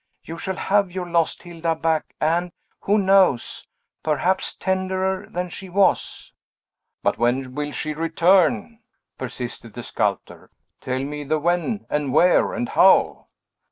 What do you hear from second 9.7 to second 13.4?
the sculptor; "tell me the when, and where, and how!"